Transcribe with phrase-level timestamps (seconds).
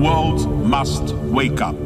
[0.00, 1.76] world must wake up.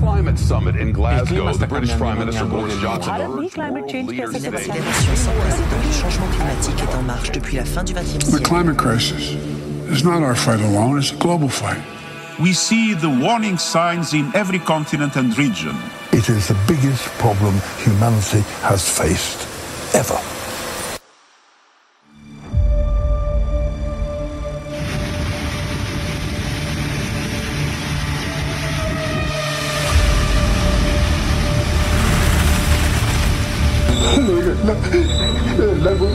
[0.00, 4.32] Climate summit in Glasgow, the British Prime Minister Boris Johnson urged climate world change leaders
[4.32, 7.94] कैसे today L'accélération sans précédent du changement climatique est en marche depuis la fin du
[7.94, 9.34] XXe The climate crisis
[9.90, 11.82] is not our fight alone, it's a global fight.
[12.40, 15.74] We see the warning signs in every continent and region.
[16.12, 17.54] It is the biggest problem
[17.84, 19.46] humanity has faced
[19.94, 20.37] ever.
[34.16, 34.74] 那个男，
[35.84, 36.08] 老公。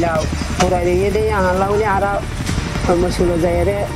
[0.00, 0.22] Lao.
[0.58, 2.18] Pura dia dia yang lau ni ara
[2.98, 3.86] masulo zaire.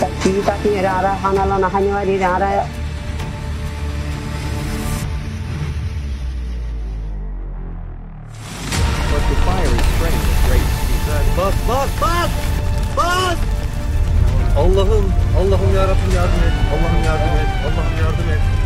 [0.00, 2.64] Tapi tapi ara hana la na hanya wari ara
[9.10, 11.36] But the fire is spreading at great speed.
[11.36, 12.30] Bas bas bas!
[12.96, 13.38] Bas!
[14.56, 16.56] Allah'ım, Allah'ım yarabbim yardım et.
[16.72, 17.50] Allah'ım yardım et.
[17.66, 18.65] Allah'ım yardım et.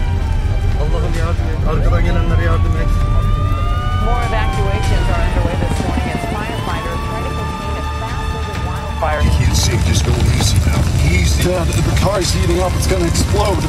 [11.40, 11.50] Easy.
[11.50, 12.72] Yeah, the, the car's heating up.
[12.76, 13.64] It's going to explode.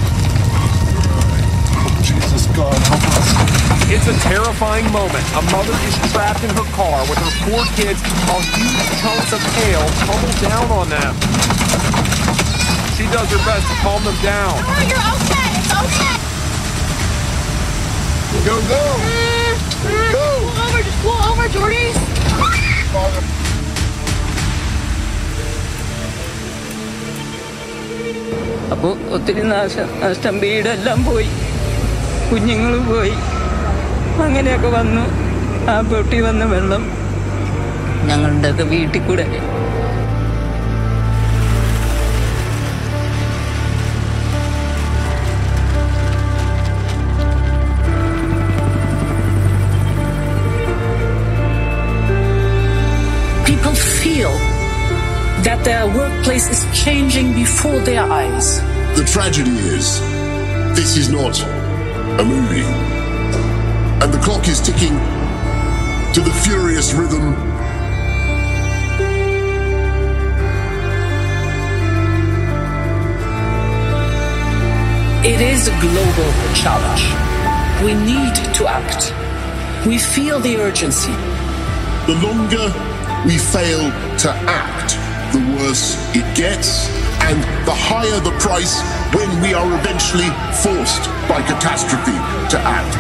[1.80, 3.32] Oh, Jesus, God, help us.
[3.88, 5.24] It's a terrifying moment.
[5.40, 9.40] A mother is trapped in her car with her four kids while huge chunks of
[9.56, 11.16] hail tumble down on them.
[13.00, 14.56] She does her best to calm them down.
[14.88, 15.56] you're okay.
[15.56, 16.16] It's okay.
[18.48, 18.84] Go, go.
[19.00, 20.12] Mm-hmm.
[20.12, 20.28] Go.
[20.44, 20.84] Pull over.
[20.84, 23.41] Just pull over, Jordy.
[28.72, 31.30] അപ്പോൾ ഒത്തിരി നാശം നഷ്ടം വീടെല്ലാം പോയി.
[32.32, 33.14] കുഞ്ഞുങ്ങൾ പോയി.
[34.24, 35.04] അങ്ങനെയൊക്കെ വന്നു.
[35.72, 36.84] ആ പൊട്ടി വന്ന വെള്ളം
[38.08, 39.26] ഞങ്ങളുടെയൊക്കെ വീട്ടിൽ കൂടെ
[55.44, 58.60] that their workplace is changing before their eyes.
[58.96, 60.00] The tragedy is,
[60.76, 61.40] this is not
[62.20, 62.66] a movie.
[64.04, 64.98] And the clock is ticking
[66.14, 67.36] to the furious rhythm
[75.24, 77.04] It is a global challenge.
[77.86, 79.14] We need to act.
[79.86, 81.12] We feel the urgency.
[82.08, 82.74] The longer
[83.28, 85.01] we fail to act,
[85.32, 86.90] the worse it gets,
[87.28, 88.82] and the higher the price
[89.16, 90.30] when we are eventually
[90.64, 92.18] forced by catastrophe
[92.50, 92.94] to act.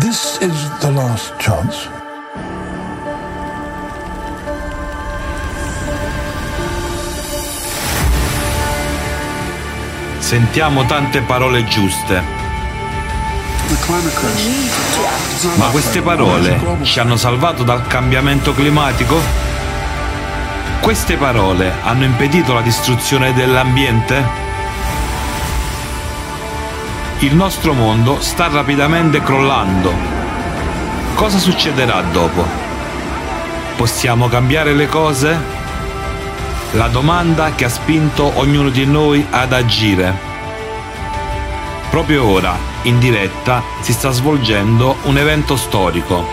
[0.00, 1.88] This is the last chance.
[10.18, 12.35] Sentiamo tante parole giuste,
[15.56, 19.20] ma queste parole ci hanno salvato dal cambiamento climatico?
[20.80, 24.44] Queste parole hanno impedito la distruzione dell'ambiente?
[27.20, 29.92] Il nostro mondo sta rapidamente crollando.
[31.14, 32.46] Cosa succederà dopo?
[33.76, 35.36] Possiamo cambiare le cose?
[36.72, 40.25] La domanda che ha spinto ognuno di noi ad agire.
[41.90, 46.24] Proprio ora, in diretta, si sta svolgendo un evento storico.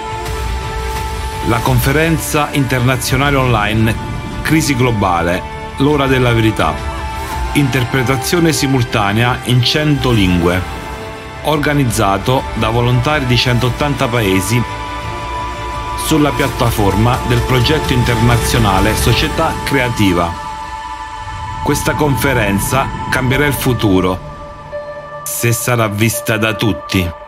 [1.47, 4.11] La conferenza internazionale online
[4.43, 5.41] Crisi globale,
[5.77, 6.73] l'ora della verità.
[7.53, 10.61] Interpretazione simultanea in 100 lingue.
[11.43, 14.61] Organizzato da volontari di 180 paesi
[16.05, 20.31] sulla piattaforma del progetto internazionale Società Creativa.
[21.63, 24.32] Questa conferenza cambierà il futuro
[25.23, 27.22] se sarà vista da tutti.